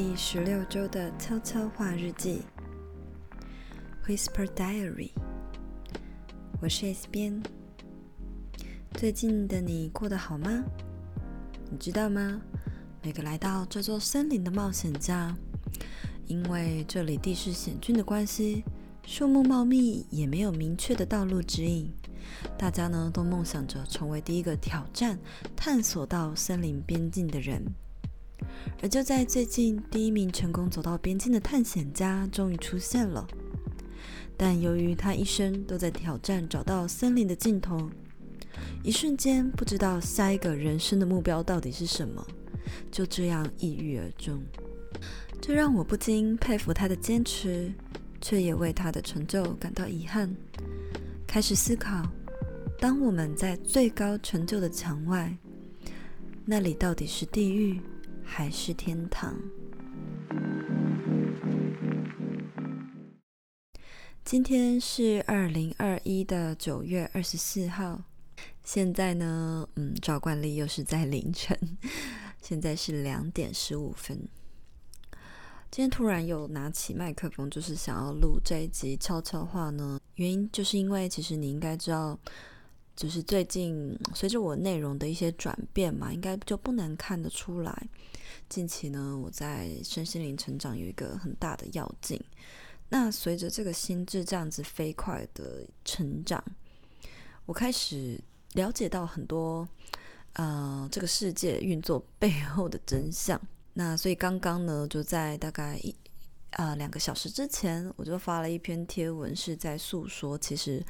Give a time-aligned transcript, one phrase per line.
[0.00, 2.42] 第十六周的悄悄话日记
[4.06, 5.10] ，Whisper Diary。
[6.60, 7.42] 我是 S 边。
[8.92, 10.62] 最近的你过得好吗？
[11.68, 12.40] 你知道吗？
[13.02, 15.36] 每个来到这座森林的冒险家，
[16.28, 18.62] 因为这里地势险峻的关系，
[19.04, 21.92] 树木茂密，也没有明确的道路指引。
[22.56, 25.18] 大家呢都梦想着成为第一个挑战、
[25.56, 27.64] 探索到森林边境的人。
[28.82, 33.26] 而就在最近，第一名成功走到边境的探险家终于出现了。
[34.36, 37.90] 但由于他一生都在挑战找到森林的尽头，
[38.84, 42.24] 一瞬间不知道下一个人生的目标到底是什么，
[42.90, 44.40] 就这样抑郁而终。
[45.40, 47.72] 这让我不禁佩服他的坚持，
[48.20, 50.32] 却也为他的成就感到遗憾。
[51.26, 52.08] 开始思考，
[52.78, 55.36] 当我们在最高成就的墙外，
[56.44, 57.80] 那里到底是地狱？
[58.30, 59.34] 还是天堂。
[64.22, 68.04] 今天是二零二一的九月二十四号，
[68.62, 71.58] 现在呢，嗯，照惯例又是在凌晨，
[72.42, 74.28] 现在是两点十五分。
[75.70, 82.18] 今天突然又拿起麦克风，就是想要录这一集悄悄话呢，原因就是因为其实你应该知道。
[82.98, 87.88] 就是最近随着我内容的一些转变嘛，应该就不难看得出来。
[88.48, 92.20] 近期呢，我在身心灵成长有一个很大的跃进。
[92.88, 96.42] 那随着这个心智这样子飞快的成长，
[97.46, 98.20] 我开始
[98.54, 99.68] 了解到很多
[100.32, 103.40] 呃这个世界运作背后的真相。
[103.74, 105.94] 那所以刚刚呢，就在大概一
[106.50, 110.84] 啊、呃、两个小时之前，我就发了一篇贴文，是在诉说其实。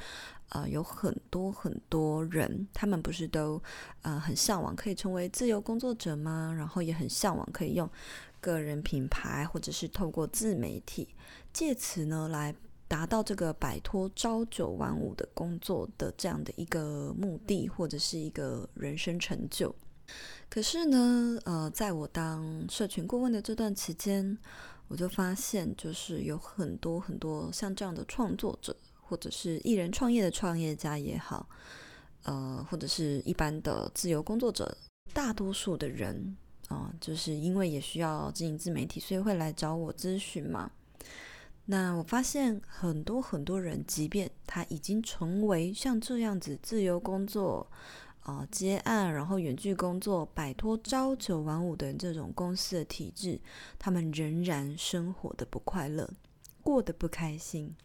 [0.49, 3.61] 呃，有很多很多人，他们不是都
[4.01, 6.53] 呃很向往可以成为自由工作者吗？
[6.57, 7.89] 然后也很向往可以用
[8.41, 11.07] 个人品牌，或者是透过自媒体，
[11.53, 12.55] 借此呢来
[12.87, 19.75] 达到这个摆脱朝九晚五的工作的这样的一个目的，或者是一个人生成就。
[20.49, 24.35] 可是呢，呃，在我当社群顾问的这段期间，
[24.87, 28.75] 我就发现，就是有很多很多像这样的创作者。
[29.09, 31.49] 或者是艺人创业的创业家也好，
[32.23, 34.77] 呃，或者是一般的自由工作者，
[35.11, 36.37] 大多数的人
[36.67, 40.69] 啊、就是因为也需要经营自媒体，所以会来找我咨询嘛。
[41.65, 47.67] 那我发现很多很多人，即便他已经成为像这样子自由工作
[48.21, 53.41] 啊、接案，然后远距工作，摆脱朝九晚五的这种公司的体制，
[53.79, 56.07] 他们仍然生活的不快乐，
[56.61, 57.75] 过得不开心。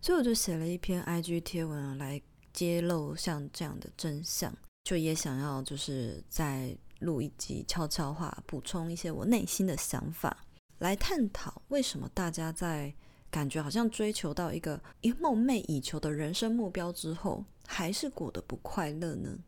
[0.00, 2.20] 所以我就写了一篇 IG 贴文来
[2.52, 4.52] 揭露像这样的真相，
[4.84, 10.44] 就也想要就是再录一集悄悄话，补充一些我内心的想法，
[10.78, 12.92] 来探讨为什么大家在
[13.30, 14.80] 感觉好像追求到一个
[15.18, 19.38] 梦寐以求的人生目标之后，还是过得不快乐呢？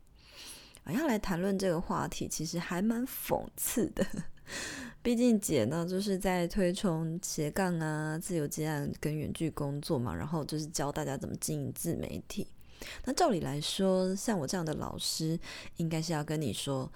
[0.84, 4.06] 啊，要来谈论这个话题，其实还蛮讽刺的。
[5.04, 12.46] 毕竟姐呢，就是在推崇斜杠啊、自由接案跟远距工作嘛，然后就是教大家怎么经营自媒体。
[13.04, 15.38] 那照理来说，像我这样的老师，
[15.76, 16.90] 应该是要跟你说，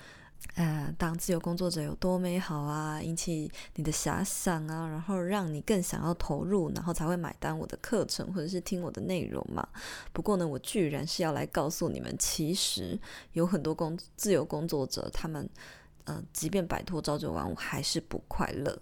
[0.54, 9.68] 呃，当自由工作者有多美好啊，引起你的遐想啊，然后让你更想要投入，然后才会买单我的课程或者是听我的内容嘛。
[10.14, 12.98] 不过呢，我居然是要来告诉你们，其实
[13.34, 15.46] 有很多工自由工作者，他们。
[16.08, 18.80] 呃，即便摆脱朝九晚五，还是不快乐。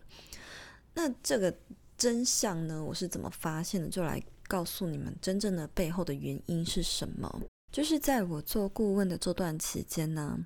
[0.95, 1.53] 那这个
[1.99, 2.81] 真相呢？
[2.83, 3.89] 我是怎么发现的？
[3.89, 7.43] 就来告诉你们，真正的背后的原因是什么？
[7.73, 10.39] 就是在我做顾问的这段期间呢，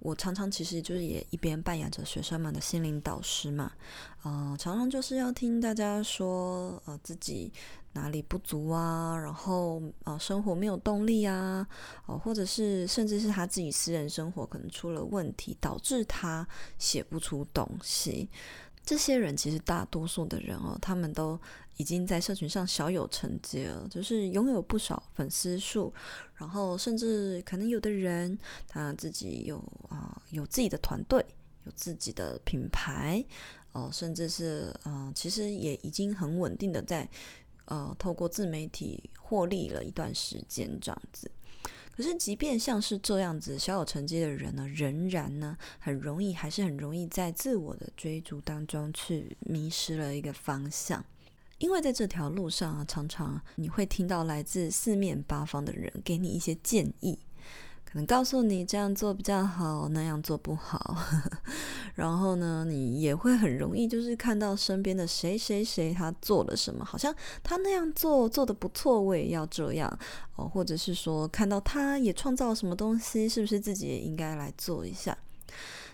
[0.00, 3.70] 我常常其实就是也一边扮演着学生们的心灵导师嘛，
[4.24, 7.52] 呃，常常就是要听大家说，呃，自己。
[7.96, 9.16] 哪里不足啊？
[9.16, 11.66] 然后啊、生活没有动力啊，
[12.04, 16.46] 哦、或者是甚至是他自己私人生活可能出了问题，导致他
[16.78, 18.28] 写不出东西。
[18.84, 21.40] 这些人其实大多数的人哦，他们都
[21.78, 25.92] 已经在社群上小有成绩了，就是拥有不少粉丝数，
[26.34, 28.38] 然后甚至可能有的人
[28.68, 29.56] 他自己有
[29.88, 31.24] 啊、有自己的团队，
[31.64, 33.24] 有自己的品牌，
[33.72, 37.08] 哦、甚至是嗯、其实也已经很稳定的在。
[37.66, 41.30] 呃，透过自媒体获利了一段时间，这样子。
[41.92, 51.02] 可是，即便像是这样子小有成绩的人呢，仍然呢，很容易，还是很容易在自我的追逐当中去迷失了一个方向。
[51.56, 57.18] 因为在这条路上啊，常常你会听到来自四面八方的人给你一些建议，
[57.96, 60.96] 能告诉你这样做比较好，那样做不好。
[61.96, 69.98] 然后呢，你也会很容易就是看到身边的谁谁谁他做了什么，好像他那样做做的不错，我也要这样
[70.34, 70.46] 哦。
[70.46, 75.16] 或者是说看到他也创造了什么东西，是不是自己也应该来做一下？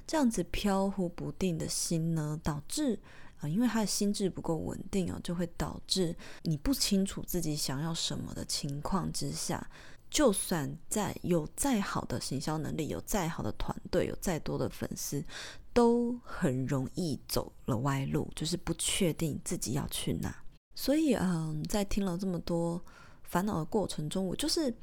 [0.05, 2.99] 这样子飘忽不定的心呢，导致
[3.39, 9.69] 啊、因为他的心智不够稳定啊、哦，就会导致你不清楚自己想要什么的情况之下。
[10.13, 15.25] 就算再有再好的行销能力，有再好的团队，有再多的粉丝，
[15.73, 20.45] 都很容易走了歪路，就是不确定自己要去哪。
[20.75, 22.85] 所以，嗯，在听了这么多
[23.23, 24.75] 烦恼的过程中，我就是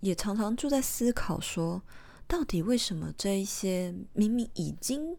[0.00, 1.82] 也常常就在思考说，
[2.26, 5.14] 到底为什么这一些明明已经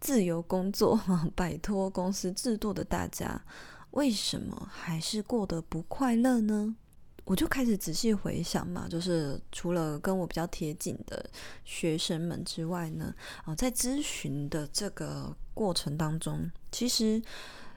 [0.00, 1.00] 自由工作、
[1.36, 3.44] 摆脱公司制度的大家，
[3.92, 6.74] 为什么还是过得不快乐呢？
[7.24, 11.24] 我就开始仔细回想嘛，就是除了跟我比较贴近的
[11.64, 13.14] 学生们之外呢，
[13.44, 17.22] 啊，在咨询的这个过程当中，其实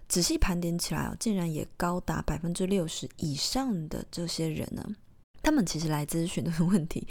[0.08, 4.84] 仔细盘点起来哦，竟然也高达百分之六十以上的这些人呢，
[5.44, 7.08] 他们其实来咨询的问题，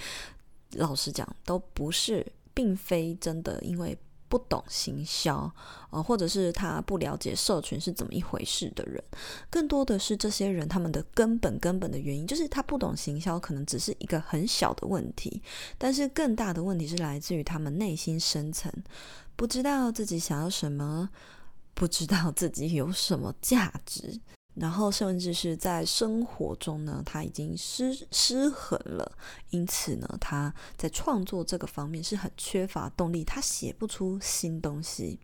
[0.72, 3.96] 老实讲，都不是，并非真的因为。
[4.34, 5.48] 不懂行销，
[5.90, 9.00] 呃，或者是他不了解社群是怎么一回事的人，
[9.48, 15.40] 更多的是这些人他们的根本根本的原因，就是他不懂行销，可能只是一个很小的问题，
[15.78, 18.72] 但是更大的问题是来自于他们内心深层
[19.36, 21.08] 不知道自己想要什么，
[21.72, 24.18] 不知道自己有什么价值。
[24.54, 29.10] 然后，甚至是在生活中呢，他已经失失衡了，
[29.50, 35.18] 因此呢，他在创作这个方面是很缺乏动力，他写不出新东西。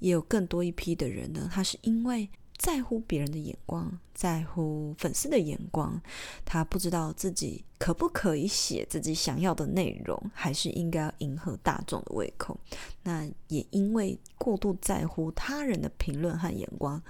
[0.00, 6.00] 也有更多一批的人呢，他是因为在乎别人的眼光，在乎粉丝的眼光，
[6.44, 12.58] 他不知道自己可不可以写自己想要的内容，还是应该要迎合大众的胃口。
[13.02, 17.02] 那也因为过度在乎他人的评论和眼光。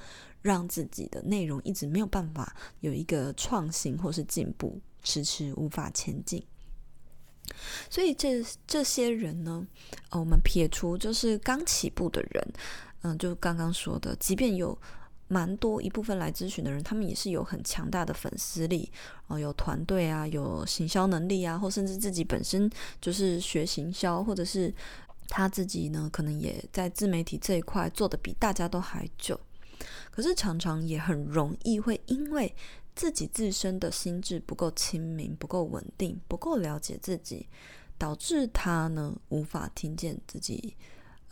[0.43, 6.40] 让自己的内容一直没有办法有一个创新或是进步，迟迟无法前进。
[7.90, 9.66] 所以这这些人呢，
[10.12, 12.52] 我们撇除就是刚起步的人，
[13.02, 14.78] 嗯，就刚刚说的，即便有
[15.28, 18.90] 蛮多一部分来咨询的人，他们也是有很强大的粉丝力，
[19.26, 22.70] 哦，有团队啊，有行销能力啊，或甚至自己本身
[23.00, 24.73] 就是学行销，或者是
[25.28, 29.38] 他自己呢，可能也在自媒体这一块做得比大家都还久。
[30.11, 32.55] 可是常常也很容易会因为
[32.94, 37.46] 自己自身的心智不够清明、不够稳定、不够了解自己，
[37.99, 40.75] 导致他呢无法听见自己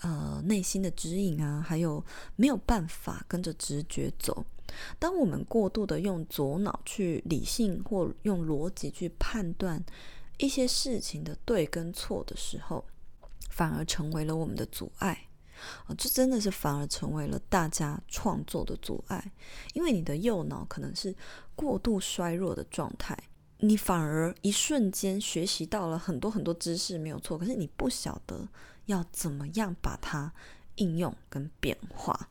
[0.04, 2.04] 呃内心的指引啊，还有
[2.36, 4.44] 没有办法跟着直觉走。
[4.98, 9.82] 当我们过度的用左脑去理性或用逻辑去判断
[10.36, 12.84] 一些事情的对跟错的时候，
[13.48, 15.28] 反而成为了我们的阻碍。
[15.86, 19.32] 啊，这真的是反而成为了大家创作的阻碍，
[19.72, 21.14] 因为你的右脑可能是
[21.54, 23.16] 过度衰弱的状态，
[23.58, 28.46] 你反而一瞬间学习到了很多很多知识，没有错，可是你不晓得
[28.86, 30.32] 要怎么样把它
[30.76, 32.28] 应用跟变化，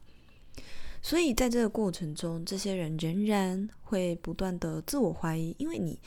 [1.02, 6.00] 所以在这个过程中，这些人仍然会不断的自我怀疑，因为你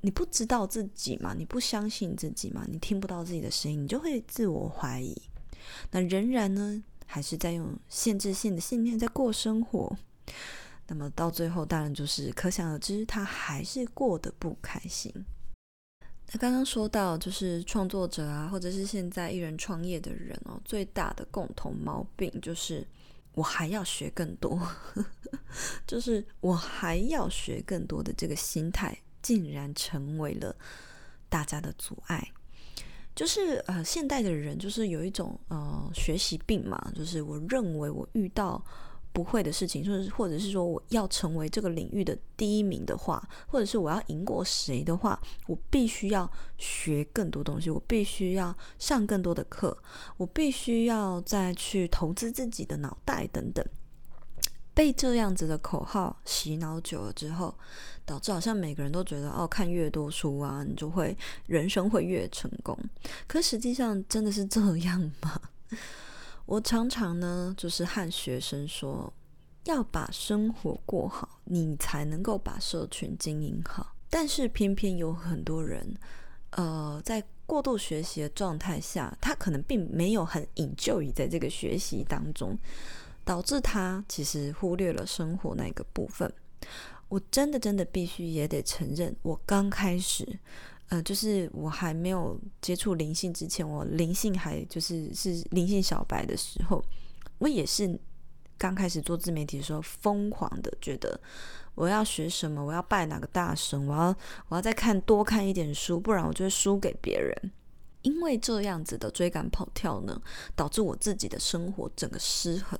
[0.00, 5.16] 你不知道自己嘛，你不相信自己嘛，你听不到自己的声音，你就会自我怀疑。
[5.90, 9.96] 那仍然呢，还是在用限制性的信念在过生活。
[10.88, 15.12] 那么到最后，当然就是可想而知，他还是过得不开心。
[16.32, 22.86] 那刚刚说到，就是创作者啊，或者是现在艺人创业的人哦，最大的共同毛病就是
[23.34, 24.60] 我还要学更多，
[25.86, 30.54] 就是我还要学更多的这个心态，竟然成为了
[31.28, 32.24] 大家的阻碍。
[33.16, 38.64] 就是呃，现代的人就是有一种呃学习病嘛，就是我认为我遇到
[39.12, 49.76] 不会的事情，就是或者是说我要成为这个领域的第一名的话，或者是我要赢过谁的话，我必须要学更多东西，我必须要上更多的课，
[50.16, 53.64] 我必须要再去投资自己的脑袋等等。
[54.72, 57.54] 被这样子的口号洗脑久了之后，
[58.06, 61.14] 导致好像每个人都觉得哦，看越多书啊，你就会
[61.46, 62.78] 人生会越成功。
[63.26, 65.40] 可实际上真的是这样吗？
[66.50, 69.12] 我常常呢，就是和学生说，
[69.66, 73.94] 要把生活过好，你才能够把社群经营好。
[74.10, 75.94] 但是偏偏有很多人，
[76.50, 82.58] 呃，在过度学习的状态下，他可能并没有很引咎于在这个学习当中。
[83.22, 86.32] 导致他其实忽略了生活那个部分。
[87.08, 90.26] 我真的真的必须也得承认，我刚开始，
[90.90, 96.84] 呃，就是我还没有接触灵性之前，我灵性还就是是灵性小白的时候，
[97.38, 97.96] 我也是
[98.58, 101.20] 刚开始做自媒体的时候，疯狂的觉得
[101.76, 104.16] 我要学什么，我要拜哪个大神，我要
[104.48, 107.52] 我要再看多看一点书，不然我就会输给别人。
[108.02, 110.20] 因为这样子的追赶跑跳呢，
[110.56, 112.76] 导致我自己的生活整个失衡。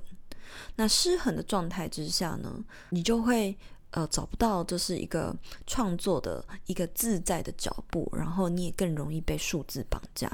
[0.75, 3.57] 那失衡的状态之下呢，你就会。
[3.91, 5.35] 呃，找不到就是一个
[5.67, 10.31] 创作的一个自在的脚步，然后你也更容易被数字绑架。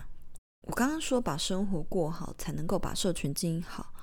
[0.61, 3.93] 我刚刚说把生活过好才能够把社群经营好，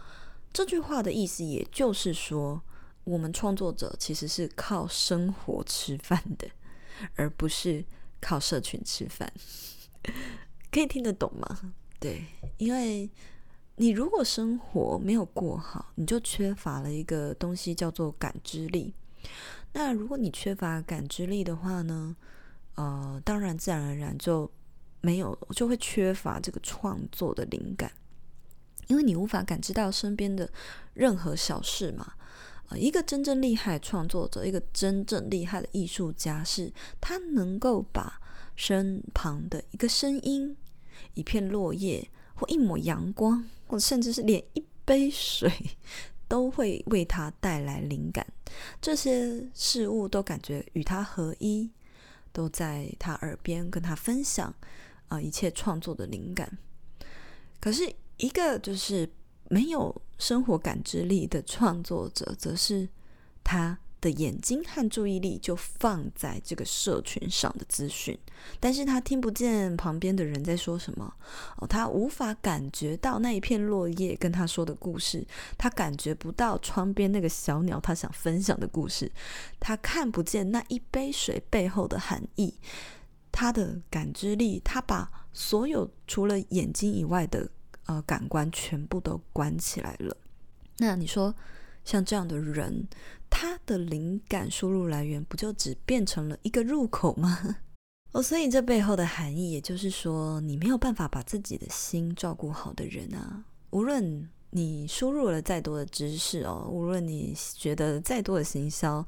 [0.53, 2.61] 这句话的意思也就是说，
[3.05, 6.49] 我们创作者其实是靠生活吃饭的，
[7.15, 7.85] 而不是
[8.21, 9.33] 靠社群吃饭。
[10.73, 11.75] 可以听得懂吗？
[12.01, 12.25] 对，
[12.57, 13.09] 因为
[13.77, 18.93] 你如果生活没有过好，你就缺乏了一个东西叫做感知力。
[19.73, 22.17] 那如果你缺乏感知力的话呢？
[22.77, 24.51] 呃，当然自然而然就
[25.01, 27.93] 没有，就会缺乏这个创作的灵感，
[28.89, 30.51] 因为你无法感知到身边的
[30.93, 32.15] 任何小事嘛。
[32.71, 38.21] 呃，一个真正厉害的创作者，一个真正厉害的艺术家是，是他能够把
[38.57, 40.57] 身旁的一个声音、
[41.15, 45.49] 一片落叶，或一抹阳光，或甚至是连一杯水。
[46.29, 48.27] 都会为他带来灵感，
[48.81, 51.71] 这些事物都感觉与他合一，
[52.33, 54.53] 都在他耳边跟他分享
[55.09, 56.59] 啊、一切创作的灵感。
[57.61, 59.09] 可是，一个就是
[59.49, 62.89] 没有生活感知力的创作者，则是
[63.43, 63.79] 他。
[64.05, 68.19] 的眼睛和注意力就放在这个社群上的资讯，
[68.61, 71.11] 但是他听不见旁边的人在说什么
[71.57, 79.11] 哦，他无法感觉到那一片落叶跟他说的故事，他感觉不到窗边那个小鸟他想分享的故事，
[79.59, 82.53] 他看不见那一杯水背后的含义，
[83.33, 87.49] 他的感知力，他把所有除了眼睛以外的
[87.87, 90.15] 呃感官全部都关起来了。
[90.77, 91.35] 那你说
[91.85, 92.89] 像这样的人？
[93.31, 97.57] 他的灵感输入来源不就只变成了一个入口吗？
[98.13, 109.05] 哦，所以这背后的含义，也就是说，你没有办法把自己的心照顾好的人啊，无论你输入了再多的知识哦，无论你觉得再多的行销，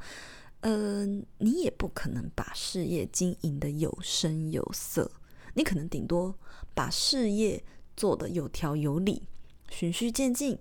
[0.62, 1.06] 呃，
[1.38, 5.08] 你也不可能把事业经营得有声有色。
[5.54, 6.36] 你可能顶多
[6.74, 7.62] 把事业
[7.96, 9.22] 做得有条有理，
[9.70, 10.58] 循序渐进。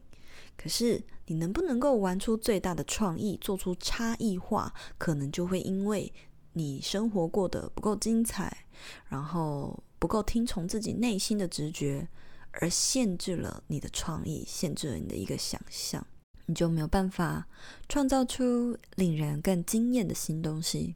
[0.56, 6.14] 可是，你能不能够玩出最大的创意，做出差异化，可能就会因为
[6.54, 8.66] 你生活过得不够精彩，
[9.08, 12.08] 然后不够听从自己内心的直觉，
[12.52, 16.06] 而限制了你的创意，限制了你的一个想象，
[16.46, 17.48] 你就没有办法
[17.90, 20.96] 创造出令人更惊艳的新东西。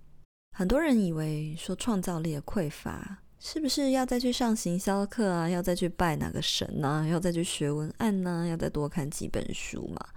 [0.55, 3.19] 很多人以为说创造力的匮乏。
[3.39, 5.49] 是不是要再去上行销课啊？
[5.49, 7.07] 要再去拜哪个神啊？
[7.07, 8.45] 要再去学文案呢？
[8.45, 10.09] 要再多看几本书嘛？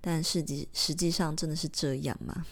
[0.00, 2.46] 但实际实际上真的是这样吗？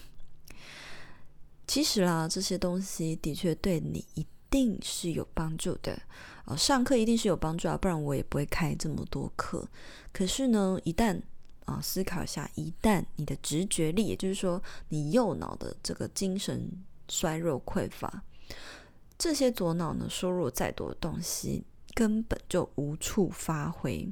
[1.65, 5.99] 其实啦，这些东西的确对你一定是有帮助的
[6.45, 6.55] 哦。
[6.55, 9.67] 上课一定是有帮助啊，不然我也不会开这么多课。
[10.13, 11.19] 可是呢，一旦
[11.65, 16.69] 啊、思考一下，一旦你的直觉力，也就是说你右脑的这个精神
[17.07, 18.23] 衰弱匮乏。
[19.21, 21.63] 这些左脑呢，输入再多的东西，
[21.93, 24.11] 根本就无处发挥。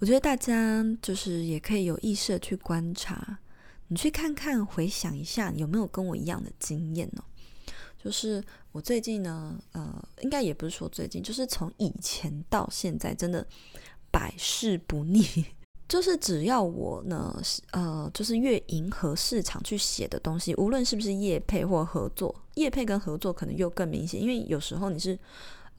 [0.00, 3.38] 我觉得大家就是也可以有意识的去观察，
[3.86, 7.22] 你去看看，回想一下，有没有跟我一样的经验呢？
[8.02, 8.42] 就是
[8.72, 13.46] 我最近呢，呃，应该也不是说最近，就是从以前到现在，真的
[14.10, 15.24] 百试不腻。
[15.86, 17.40] 就是只要我呢，
[17.70, 25.18] 呃，就是越迎合市场去写的东西，无论是不是业配或合作，业配跟合作可能又更明显，因为有时候你是，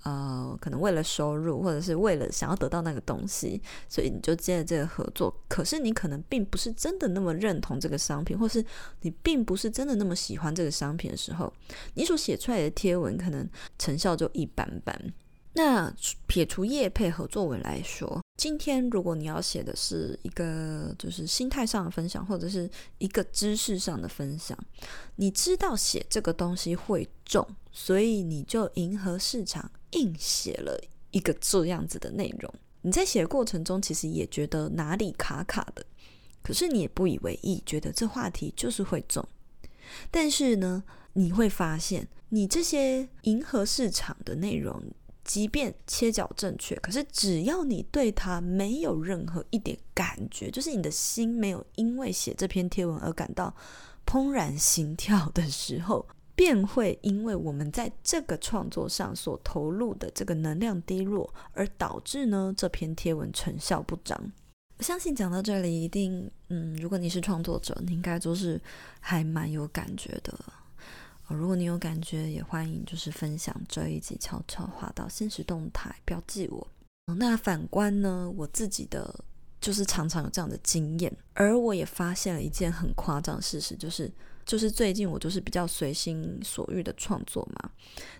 [0.03, 5.33] 呃，可能为了收入，或者是为了想要得到那个东西，所以你就接了这个合作。
[5.47, 8.65] 可是你可能并不是真的那么认同这个商品，或是
[9.01, 11.53] 你并不是真的那么喜欢这个商品的时候，
[11.93, 13.47] 你所写出来的贴文可能
[13.77, 15.13] 成效就一般般。
[15.53, 15.93] 那
[16.27, 22.67] 撇除业配合作文来说，今天如果你要写的是一个就是心态上的分享，或者是
[22.97, 24.57] 一个知识上的分享，
[25.17, 30.75] 你知道写这个东西会中，所以你就迎合市场硬写了
[31.11, 32.51] 一个这样子的内容。
[32.81, 35.85] 你在写的过程中，其实也觉得哪里卡卡的，
[36.41, 39.23] 可是你也不以为意，觉得这话题就是会中。
[40.09, 40.83] 但是呢，
[41.13, 44.81] 你会发现，你这些迎合市场的内容。
[45.31, 53.55] 即便切角正确，可是只要你对它没有任何一点感觉，就是你的心没有因为写这篇贴文而感到
[54.05, 64.21] 怦然心跳的时候，便会因为我们在这个创作上所投入的这个能量低落，而导致呢这篇贴文成效不彰。
[64.79, 68.59] 我相信讲到这里，一定嗯，如果你是创作者，你应该都是
[68.99, 70.37] 还蛮有感觉的。
[71.33, 76.67] 如果你有感觉，也欢迎就是分享这一集，悄悄话到现实动态标记我。
[77.17, 79.13] 那反观呢，我自己的
[79.59, 84.11] 就是常常有这样的经验，而我也发现了一件很夸张的事实，就是
[84.45, 87.71] 就是最近我就是比较随心所欲的创作嘛，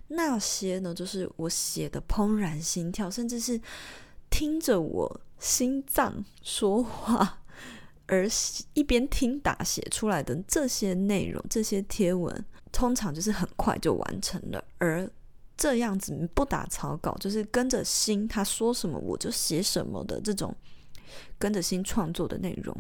[0.07, 3.59] 那些呢就是我写的怦然心跳，甚至是
[4.29, 7.37] 听着我心脏说话。
[8.07, 8.27] 而
[8.73, 14.63] 一边听打写出来的这些内容，这些贴文，通常就是很快就完成了。
[14.77, 15.09] 而
[15.57, 20.55] 这样子不打草稿，就是跟着心他说什么我就写什么的这种
[21.37, 22.75] 跟着心创作的内容，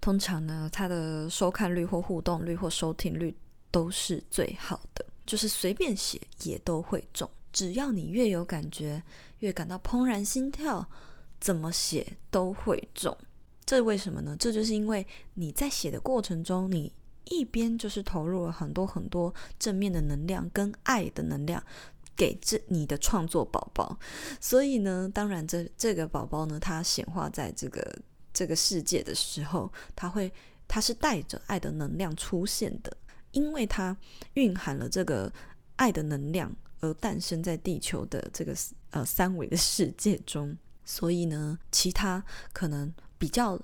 [0.00, 3.36] 通常呢，它的收看率或互动率或收听率
[3.70, 5.04] 都是最好的。
[5.26, 9.02] 就是随便写也都会中，只要你越有感觉，
[9.40, 10.88] 越感到怦然心跳，
[11.38, 13.14] 怎么写都会中。
[13.66, 14.34] 这为什么呢？
[14.40, 16.90] 这就是因为你在写的过程中，你
[17.30, 21.62] 一边就是投入了很多很多正面的能量跟爱的能量
[22.16, 23.98] 给这你的创作宝宝，
[24.40, 27.98] 所以呢，当然这这个宝宝呢，他显化在这个
[28.32, 30.32] 这个世界的时候，他会
[30.66, 32.96] 他是带着爱的能量出现的，
[33.32, 33.96] 因为他
[34.34, 35.32] 蕴含了这个
[35.76, 38.54] 爱的能量而诞生在地球的这个
[38.90, 42.92] 呃三维的世界中，所以呢，其他可能。
[43.20, 43.60] 比较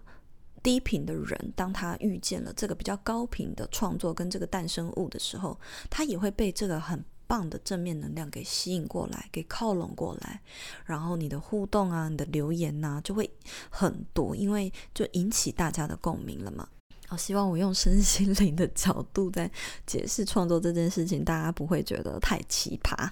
[0.65, 5.57] 低频的人，当他遇见了这个比较高频的创作跟这个诞生物的时候，
[5.91, 10.41] 他也会被这个很棒的正面能量给吸引过来，给靠拢过来。
[10.87, 13.31] 然后你的互动啊，你的留言呐、就会
[13.69, 16.67] 很多，因为就引起大家的共鸣了嘛。
[17.09, 19.51] 好，希望我用身心灵的角度在
[19.87, 23.11] 解释创作这件事情，大家不会觉得太奇葩。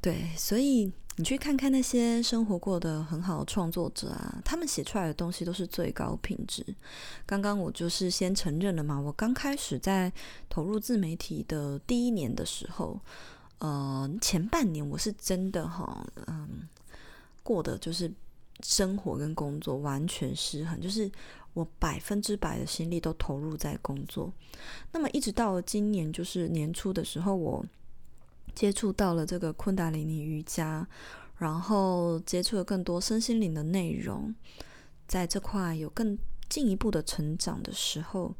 [0.00, 0.90] 对，所以。
[1.16, 6.64] 你去看看那些生活过得很好的创作者啊，他们写出来的东西都是最高品质。
[7.24, 10.12] 刚刚我就是先承认了嘛，我刚开始在
[10.48, 12.98] 投入自媒体的第一年的时候，
[13.58, 16.68] 呃，前半年我是真的哈，嗯，
[17.44, 18.12] 过的就是
[18.64, 21.08] 生活跟工作完全失衡，就是
[21.52, 24.32] 我百分之百的心力都投入在工作。
[24.90, 27.64] 那么一直到今年，就是年初的时候，我。
[28.54, 30.86] 接触到了这个昆达里尼瑜伽，
[31.38, 34.34] 然后接触了更多身心灵的内容，
[35.06, 36.16] 在这块有更
[36.48, 38.34] 进一步的成长的时候，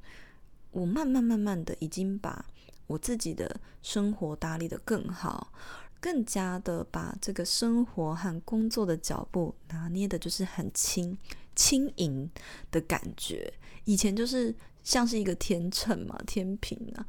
[0.70, 2.44] 我慢慢慢慢的已经把
[2.86, 5.52] 我自己的生活打理得更好，
[6.00, 11.16] 更加的把这个生活和工作的脚步拿捏的就是很轻
[11.56, 12.30] 轻盈
[12.70, 13.52] 的感觉。
[13.84, 17.06] 以前就是像是一个天秤嘛，天平啊。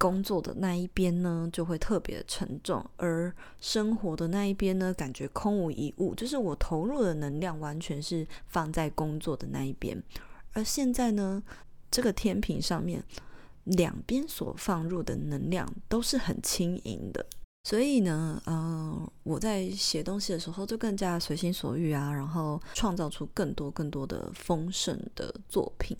[0.00, 6.14] 工作的那一边呢，就会特别的沉重，而生活的那一边呢，感觉空无一物。
[6.14, 10.02] 就是我投入的能量完全是放在工作的那一边，
[10.54, 11.42] 而现在呢，
[11.90, 13.04] 这个天平上面
[13.64, 17.26] 两边所放入的能量都是很轻盈的。
[17.64, 25.94] 所以呢，嗯、呃，我在写东西的时候就更加随心所欲啊，然后创造出更多更多的丰盛的作品。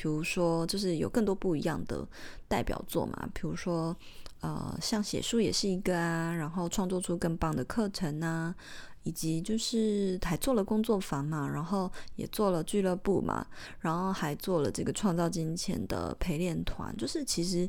[0.00, 2.06] 比如说，就是有更多不一样的
[2.46, 3.28] 代表作嘛。
[3.34, 3.94] 比如说，
[4.40, 8.54] 呃，像写书也是一个啊，然后创作出更棒的课程啊，
[9.02, 13.44] 以及就是还做了工作坊嘛，然后也做了俱乐部嘛，
[13.80, 16.96] 然后还做了这个创造金钱的陪练团。
[16.96, 17.68] 就是其实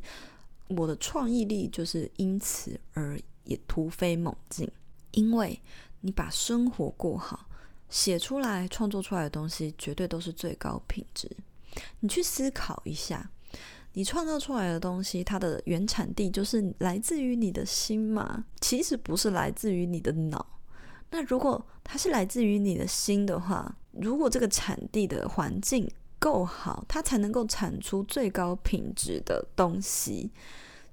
[0.68, 4.70] 我的创意力就是因此而也突飞猛进，
[5.13, 5.60] 因为
[6.02, 7.48] 你把生活过好，
[7.89, 11.28] 写出来、创作出来的东西绝对都是最高品质。
[11.99, 13.32] 你去思考一下，
[13.93, 18.45] 你创造出来的东西，它的原产地就是来自于你的心吗？
[18.62, 20.45] 其实不是来自于你的脑。
[21.12, 30.32] 那如果它是来自于你的心的话，如果这个产地的环境够好，它才能够产出最高品质的东西。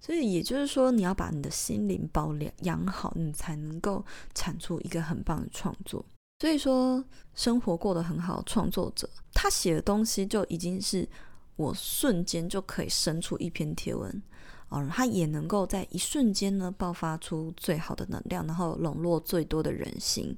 [0.00, 6.04] 所以也就是说，你要把你的心灵保养好，你才能够产出一个很棒的创作。
[6.38, 7.02] 所以说，
[7.34, 11.08] 生活过得很好，创作者他写的东西就已经是
[11.56, 14.22] 我瞬间就可以生出一篇贴文，
[14.68, 20.36] 哦，他也能够在一瞬间呢爆发出最好的能量，然后笼络最多的人心。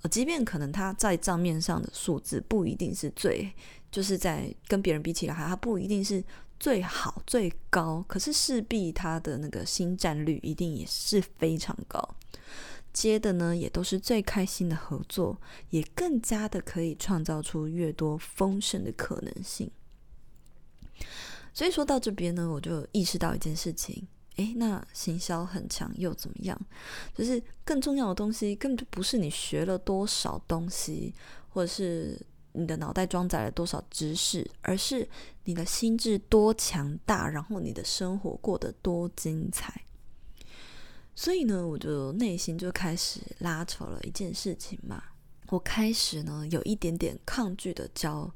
[0.00, 3.52] 呃，即便可能他在账面上的数字不一定是最，
[3.90, 6.24] 就是在跟别人比起来，他不一定是
[6.58, 12.16] 最好最高，可是势必他的那个新占率一定也是非常高。
[13.00, 19.70] 接的呢，也都是最开心的合作，也更加的可以创造出越多丰盛的可能性。
[21.54, 26.60] 所以说到这边呢，我就意识到一件事情，诶，那行销很强又怎么样？
[27.14, 31.14] 就是更重要的东西，根本就不是你学了多少东西，
[31.50, 32.20] 或者是
[32.52, 35.08] 你的脑袋装载了多少知识，而是
[35.44, 39.84] 你的心智多强大，然后你的生活过得多精彩。
[41.18, 45.02] 所以呢，我就内心就开始拉扯了一件事情嘛。
[45.48, 48.32] 我开始呢，有一点点抗拒的教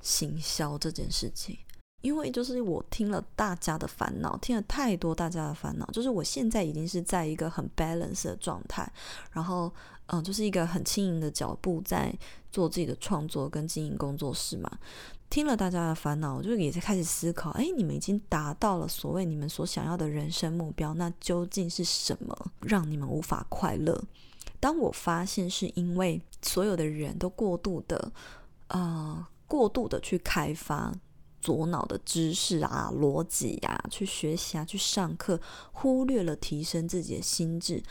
[0.00, 1.56] 行销这件事情，
[2.00, 8.92] 因为就是我听了大家的烦恼，听了太多大家的烦恼，就是我现在已经是在一个很 balance 的状态，
[9.30, 9.72] 然后
[10.06, 12.12] 嗯，就是一个很轻盈的脚步在
[12.50, 14.68] 做自己的创作跟经营工作室嘛。
[15.34, 24.00] 听了大家的烦恼，我就也在开始思考：哎，你们已经达到了所谓你们所想要的人生目标，那究竟是什么让你们无法快乐？
[24.60, 28.12] 当我发现是因为所有的人都过度的，
[28.68, 30.94] 呃，过度的去开发
[31.40, 35.40] 左脑的知识啊、逻辑啊，去学习啊、去上课，
[35.72, 37.82] 忽略了提升自己的心智，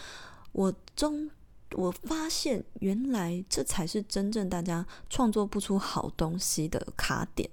[0.54, 1.30] 我终。
[1.76, 7.50] 我发现，原来这才是真正大家创作不出好东西的卡点。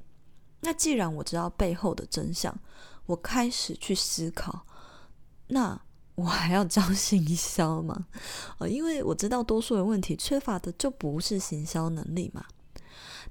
[0.60, 2.54] 那既然我知道背后的真相，
[3.06, 4.66] 我开始去思考，
[5.48, 5.80] 那
[6.14, 8.06] 我还要教行销吗？
[8.58, 12.44] 呃，因为我知道多数的问题缺乏的就不是行销能力嘛。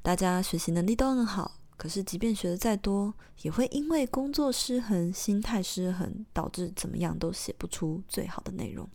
[0.02, 8.90] 大家学习能力都很好，可是即便学的再多，也会因为工作失衡、心态失衡，导致怎么样都写不出最好的内容。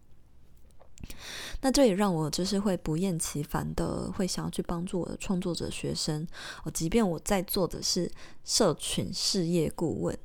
[1.60, 6.26] 那这也让我就是会不厌其烦的会想要去帮助我的创作者学生
[6.64, 8.10] 哦，即便我在做的是
[8.44, 10.16] 社群事业顾问，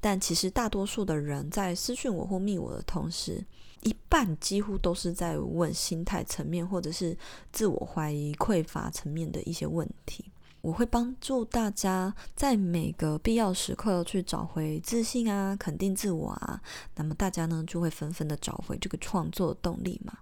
[0.00, 3.44] 但其实大多数的人在私讯我或密我的同时，
[3.82, 7.16] 一半几乎都是在问心态层面或者是
[7.52, 10.24] 自我怀疑、匮乏层面的一些问题。
[10.60, 16.58] 我会帮助大家在每个必要时刻去找回自信啊，肯定自我啊，
[16.94, 20.16] 那么大家呢就会纷纷的找回这个创作动力嘛。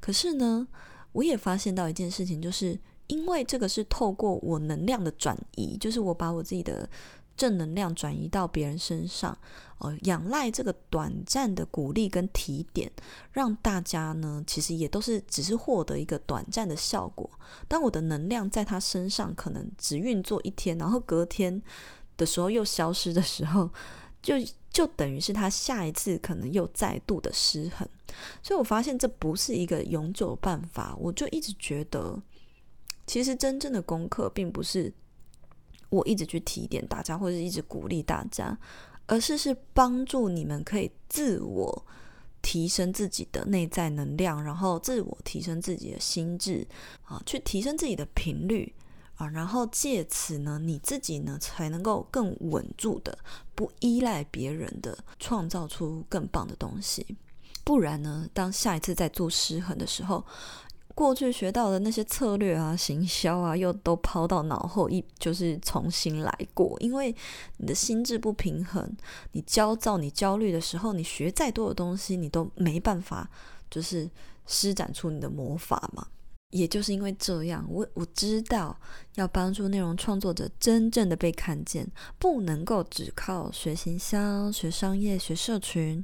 [0.00, 0.66] 可是呢，
[1.12, 6.88] 我也发现到一件事情，就是因为这个是透过我能量的转移，就是我把我自己的
[7.36, 9.36] 正能量转移到别人身上，
[9.78, 12.90] 呃，仰赖这个短暂的鼓励跟提点，
[13.32, 17.28] 让大家呢，其实也都是只是获得一个短暂的效果。
[17.66, 21.60] 当我的能量在他身上可能只运作一天，然后隔天
[22.16, 23.68] 的时候又消失的时候，
[24.22, 24.34] 就
[24.70, 27.86] 就等于是他下一次可能又再度的失衡。
[28.42, 32.20] 所以我发现这不是一个永久办法，我就一直觉得，
[33.06, 34.92] 其实真正的功课并不是
[35.88, 38.56] 我一直去提点大家，或者是一直鼓励大家，
[39.06, 41.86] 而是是帮助你们可以自我
[42.42, 46.66] 提升自己的内在能量，然后自我提升自己的心智
[47.04, 48.72] 啊，去提升自己的频率
[49.28, 53.18] 然后借此呢，你自己呢才能够更稳住的，
[53.54, 57.16] 不依赖别人的，创造出更棒的东西。
[57.64, 60.24] 不然呢，当下一次再做失衡的时候，
[60.94, 66.76] 过去学到的那些策略啊、行销啊，又都抛到脑后，一就是重新来过。
[66.80, 67.14] 因为
[67.58, 68.94] 你的心智不平衡，
[69.30, 73.30] 你焦躁、你焦虑的时候，你学再多的东西，你都没办法，
[73.70, 74.10] 就是
[74.46, 76.08] 施展出你的魔法嘛。
[76.52, 78.80] 也就是因为这样，我我知道
[79.16, 81.86] 要帮助内容创作者真正的被看见，
[82.18, 86.02] 不能够只靠学行销、学商业、学社群。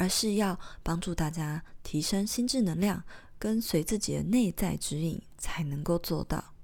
[0.00, 3.02] 而是要帮助大家提升心智能量，
[3.36, 6.54] 跟随自己的内在指引，才能够做到。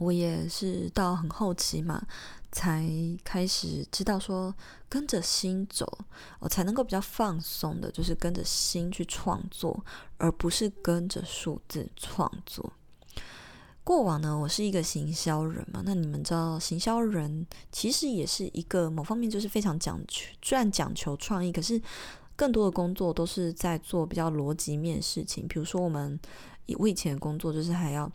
[0.00, 2.02] 我也是到很后期嘛，
[2.50, 2.90] 才
[3.22, 4.52] 开始知道说
[4.88, 5.86] 跟着心走，
[6.40, 9.84] 我才能够比较放松的，就是跟着心去创作，
[10.16, 12.72] 而不是跟着数字创作。
[13.84, 21.80] 过往呢，我是一个行销人嘛，那你们知道，行销人其实也是一个某方面就是非常讲求，虽然讲求创意，可是。
[22.36, 26.18] 更多的工作都是在做比较逻辑面事情，比如说我们
[26.78, 28.10] 我以前的工作就是还要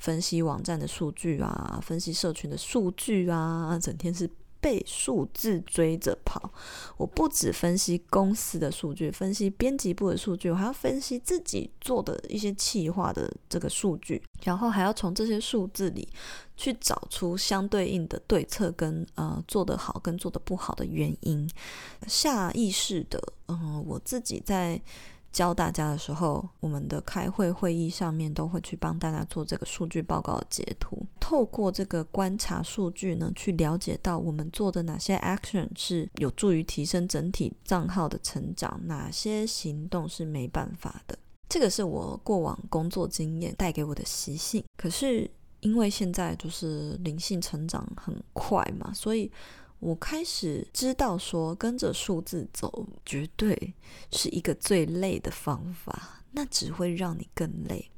[0.00, 4.28] 分析网站的数据啊，分析社群的数据啊，整天是
[4.60, 6.52] 被数字追着跑。
[6.96, 16.08] 我不止分析公司的数据，分析编辑部的数据，我还要分析自己做的一些企划的这个数据，然后还要从这些数字里。
[16.60, 21.50] 去找出相对应的对策跟呃做得好跟做得不好的原因，
[22.06, 24.78] 下意识的，嗯、我自己在
[25.32, 41.18] 教大家的时候，我们的开会会议上面都会去帮大家做这个数据报告的截图，透过这个观察数据呢，去了解到我们做的哪些 action 是有助于提升整体账号的成长，哪些行动是没办法的。
[41.48, 45.30] 这个是我过往工作经验带给我的习性，可是。
[45.62, 49.30] 因为现在就是灵性成长很快嘛，所以
[49.80, 53.74] 我开始知道说，跟着数字走绝对
[54.12, 57.90] 是一个最累的方法，那只会让你更累，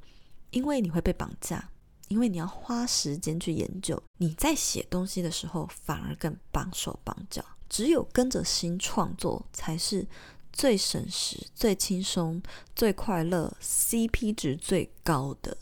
[0.51, 1.71] 因为你会被绑架，
[2.07, 4.01] 因为你要花时间去研究。
[4.19, 7.45] 你在写东西的时候，反而更绑手绑脚。
[7.69, 10.07] 只有跟着心创作，才是
[10.53, 12.41] 最省时、最轻松、
[12.77, 15.57] 最快乐、CP 值最高的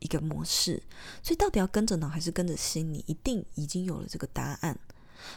[0.00, 0.82] 一个模式。
[1.22, 2.92] 所以，到底要跟着脑还是跟着心？
[2.92, 4.78] 你一定已经有了这个答案。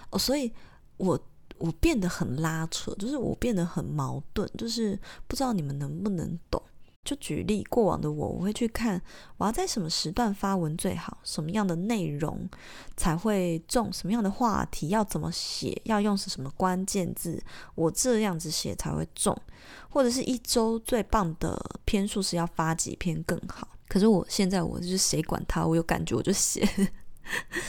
[0.10, 0.52] 哦，所以
[0.98, 1.20] 我
[1.58, 6.62] 我变得很拉扯，就是我变得很矛盾，就是不知道你们能不能懂。
[7.04, 9.00] 就举例，过往的我，我会去看
[9.38, 12.50] 我要在什么时段发文最好，什么样的内容
[12.98, 17.40] 才会中，什么样的话题要怎么写，要用是什么关键字，
[17.76, 19.40] 我这样子写才会中，
[19.88, 23.68] 或者是一周最棒的篇数是要发几篇更好。
[23.88, 26.68] 可是我现在我就是谁管他，我有感觉我就写。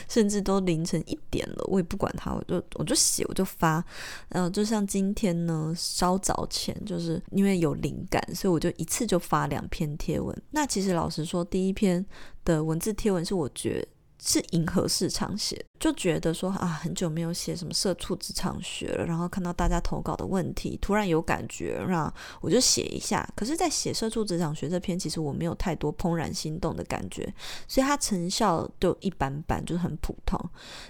[0.08, 3.84] 甚至都凌晨一点了，我也不管他，我就我就写，我就发。
[4.28, 10.36] 然后就像今天呢，稍早前就是因为有灵感，所以我就一次就发两篇贴文。
[10.50, 12.04] 那其实老实说，第一篇
[12.44, 13.88] 的文字贴文是我觉得。
[14.26, 23.24] 是迎合市场写，就觉得说啊，很久没有写什么社畜职场学了，然后看到大家投稿的问题，突然有感觉，那我就写一下。
[23.36, 27.32] 可是，在写社畜职场学这篇，其实我没有太多怦然心动的感觉，
[27.68, 30.36] 所以它成效就一般般，就是很普通。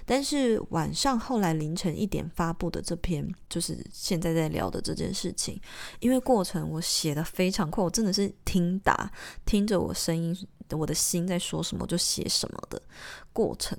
[0.03, 5.61] 但是晚上后来凌晨一点发布的这篇，就是现在在聊的这件事情，
[5.99, 9.11] 因为过程我写的非常快，我真的是听打，
[9.45, 10.35] 听着我声音。
[10.75, 12.81] 我的心在说什么，就写什么的
[13.31, 13.77] 过程，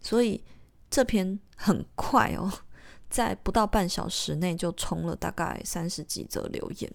[0.00, 0.42] 所以
[0.88, 2.50] 这篇很快哦，
[3.10, 6.92] 在不到半小时内就冲了大概三十几则留言。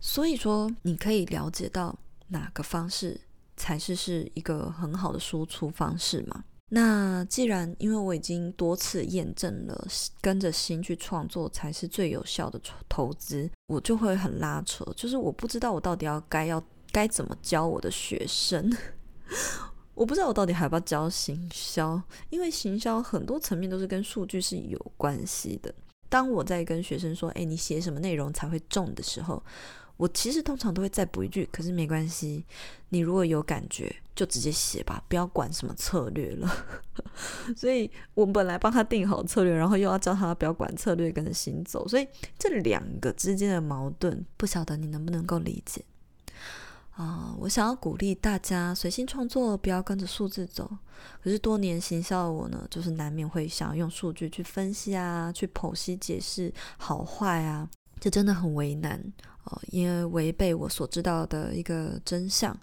[0.00, 1.96] 所以说，你可以了解到
[2.28, 3.20] 哪个方式
[3.56, 6.44] 才是是一个很好的输出方式嘛？
[6.70, 9.88] 那既然因为我已经多次验证了，
[10.20, 16.62] 跟着心去创作才是最有效的投资，我就会很拉扯，就是我不知道我到底要该要。
[16.92, 18.74] 该怎么教我的学生？
[19.94, 25.74] 我不知道我到底还要不要教行销，因为行销很多层面都是跟数据是有关系的。
[26.08, 29.42] 当我在跟学生说：“诶，你写什么内容才会中的时候”，
[29.98, 32.44] 我其实通常都会再补一句：“可是没关系，
[32.90, 36.48] 你如果有感觉，就直接写吧，不要管什么策略了。
[37.56, 41.86] ”所以我本来帮他定好策略，然后又要教他不要管策略，跟着行走。
[41.88, 42.06] 所以
[42.38, 45.84] 这两个之间的矛盾，不晓得你能不能够理解。
[46.98, 50.68] 啊、我想要鼓励大家随心创作，不要跟着数字走。
[51.22, 59.00] 可是多年行销的我呢，就是难免会想要用数据去分析啊，去剖析解释好坏啊，这真的很为难
[59.44, 59.56] 哦。
[59.70, 62.58] 因为违背我所知道的一个真相，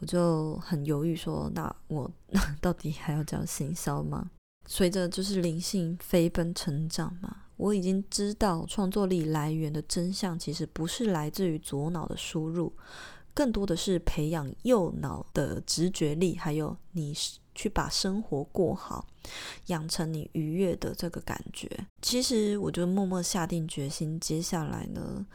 [0.00, 4.28] 我就很犹豫说，那我那 到底还要这样行销吗？
[4.66, 12.72] 随着就是灵性飞奔成长嘛，我已经知道创作力来源的真相，其实不是来自于左脑的输入。
[13.36, 17.14] 更多的是培养右脑的直觉力，还有你
[17.54, 19.06] 去把生活过好，
[19.66, 21.70] 养成你愉悦的这个感觉。
[22.00, 25.26] 其实我就默默下定决心，接下来呢，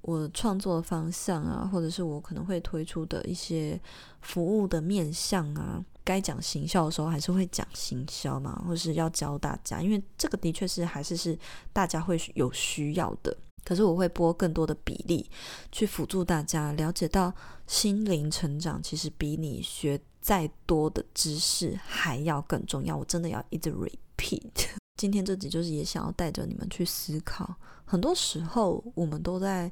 [0.00, 3.78] 我创作的方向啊，或者是我可能会推出的一些
[4.22, 11.38] 服务的面向啊，该讲行销的时候还是会讲行销嘛，或是要教大家，因为这个的确是还是是
[11.70, 13.36] 大家会有需要的。
[13.64, 15.30] 可是我会拨更多的比例
[15.70, 17.32] 去辅助大家了解到
[17.66, 22.96] 心灵成长，其实比你学再多的知识还要更重要。
[22.96, 24.68] 我真的要一直 repeat。
[24.98, 29.70] 今天这集就是也想要带着你们去思考，很多时候我们都在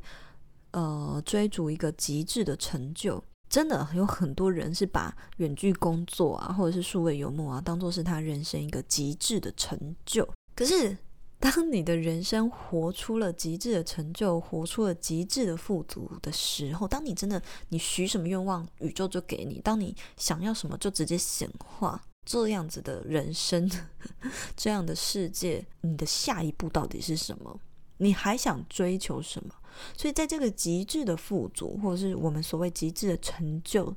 [0.70, 3.22] 呃追逐一个极致的成就。
[3.48, 10.28] 真的有很多人是把远距工作啊，或者是数位游牧啊，当做是他人生一个极致的成就。
[10.54, 10.96] 可是。
[11.40, 22.00] 当你的人生活出了极致的成就，活出了极致的富足的时候，当你真的你许什么愿望，宇宙就给你；当你想要什么，就直接显化。
[22.26, 23.68] 这样子的人生，
[24.54, 27.58] 这样的世界，你的下一步到底是什么？
[27.96, 29.54] 你还想追求什么？
[29.96, 33.94] 所以，在这个极致的富足，或者是我们所谓极致的成就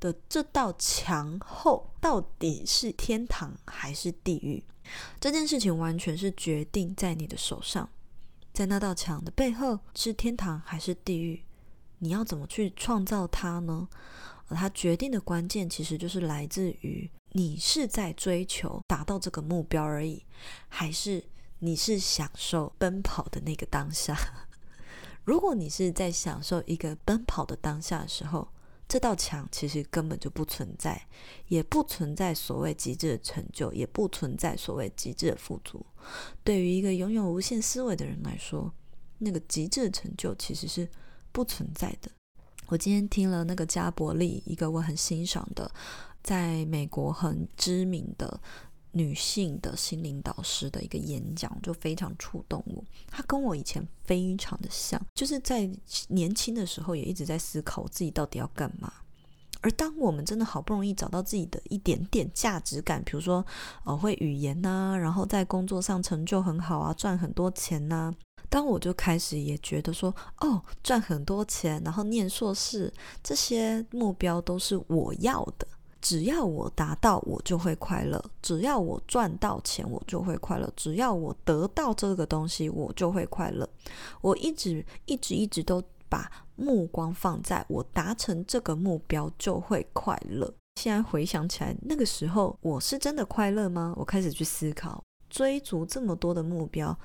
[0.00, 4.62] 的这道墙后，到底是天堂还是地狱？
[5.20, 7.88] 这件事情完全是决定在你的手上，
[8.52, 11.42] 在那道墙的背后是天堂还是地狱？
[11.98, 13.88] 你要怎么去创造它呢？
[14.48, 20.24] 而它决定的关键其实就是来自于你是在追求达到这个目标而已，
[20.68, 21.22] 还是
[21.60, 24.18] 你是享受奔跑的那个当下？
[25.24, 28.48] 如果你是在享受一个奔跑的当下的时候，
[28.90, 31.00] 这道墙其实根本就不存在，
[31.46, 35.86] 也不存在所谓极致的成就，也不存在所谓极致的富足。
[36.42, 38.74] 对于一个拥有无限思维的人来说，
[39.18, 40.88] 那个极致的成就其实是
[41.30, 42.10] 不存在的。
[42.66, 45.70] 我今天听了那个加伯利，一个我很欣赏的，
[46.20, 48.40] 在美国很知名的
[48.92, 52.84] 女性的心灵导师的一个演讲，就非常触动我。
[53.08, 55.70] 她跟我以前非常的像，就是在
[56.08, 58.92] 年轻的时候也一直在思考自己到底要干嘛。
[59.62, 63.44] 而当我们真的好不容易找到自己的一点点价值感，比如说
[63.84, 68.10] 呃会语言呐，然后在工作上成就很好啊，赚很多钱呐，
[68.48, 72.90] 当我就开始也觉得说，哦，赚很多钱，然后念硕士，
[73.22, 75.68] 这些目标都是我要的。
[76.00, 83.68] 只要我达到，我就会快乐；只要我赚到钱，我就会快乐；只要我得到这个东西，我就会快乐。
[84.20, 90.52] 我一直一直一直都把目光放在我达成这个目标就会快乐。
[90.80, 93.94] 现在回想起来，那个时候我是真的快乐吗？
[93.96, 96.98] 我开始去思考，追逐这么多的目标，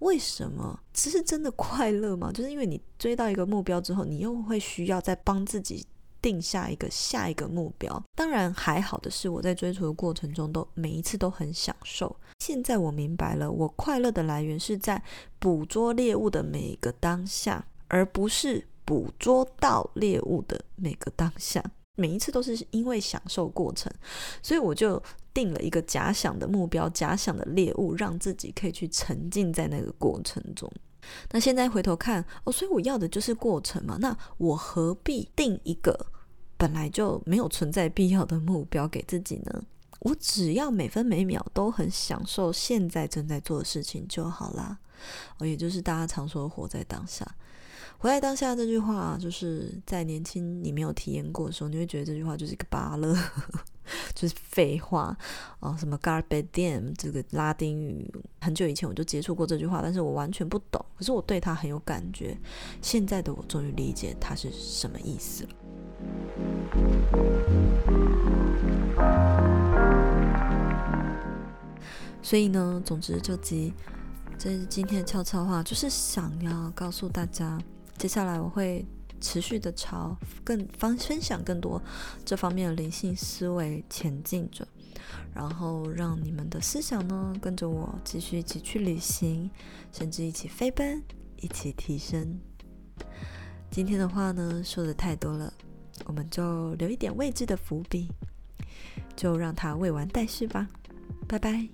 [0.00, 0.78] 为什么？
[0.92, 2.30] 只是真的快乐吗？
[2.30, 5.86] 就是因为你追到一个目标之后，你又会需要再帮自己。
[6.22, 12.16] 定下一个下一个目标，当然还好的是，我在追逐的过程中都每一次都很享受。
[12.38, 15.02] 现在我明白了，我快乐的来源是在
[15.38, 21.62] 捕捉猎物的每一个当下，而不是捕捉到猎物的每个当下。
[21.96, 23.92] 每一次都是因为享受过程，
[24.42, 25.00] 所以我就
[25.34, 30.72] 定了一个假想的目标，假想的猎物，让自己可以去沉浸在那个过程中。
[31.30, 33.96] 那现在回头看哦，所以我要的就是过程嘛。
[34.00, 36.06] 那我何必定一个
[36.56, 39.62] 本来就没有存在必要的目标给自己呢？
[40.00, 44.78] 我只要每分每秒都很享受现在正在做的事情就好啦。
[45.38, 47.26] 哦，也就是大家常说的活在当下。
[47.98, 53.16] 活在当下这句话，就是在年轻你没有体验过的时候，你会觉得这句话就是一个芭乐。
[54.14, 55.16] 就是废话
[55.60, 60.84] 哦，什么 carpe diem 这个拉丁语，很久以前我就接触过这句话，但是我完全不懂。
[60.96, 62.36] 可是我对它很有感觉。
[62.80, 65.50] 现在的我终于理解它是什么意思了。
[72.22, 73.72] 所以呢，总之这集，
[74.38, 77.58] 这是今天的悄悄话，就是想要告诉大家，
[77.98, 78.84] 接下来我会。
[79.22, 81.80] 持续的朝更方分享更多
[82.24, 84.66] 这方面的灵性思维前进着，
[85.32, 89.48] 然后让你们的思想呢跟着我继续一起去旅行，
[89.92, 91.02] 甚至一起飞奔，
[91.40, 92.38] 一起提升。
[93.70, 95.54] 今天的话呢说的太多了，
[96.04, 98.10] 我们就留一点未知的伏笔，
[99.16, 100.68] 就让它未完待续吧。
[101.26, 101.68] 拜拜。